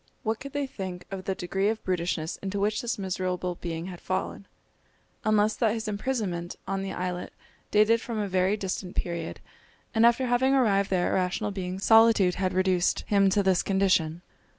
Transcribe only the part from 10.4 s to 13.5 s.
arrived there a rational being solitude had reduced him to